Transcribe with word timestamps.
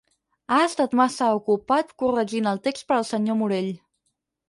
Ha 0.55 0.61
estat 0.69 0.95
massa 1.01 1.27
ocupat 1.41 1.93
corregint 2.05 2.53
el 2.55 2.65
text 2.71 2.89
per 2.91 2.99
al 3.01 3.09
senyor 3.15 3.43
Morell. 3.45 3.73